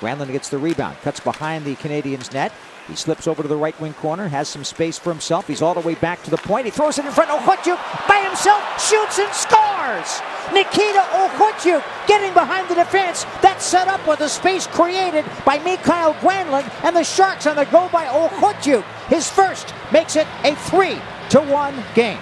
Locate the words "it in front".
6.98-7.30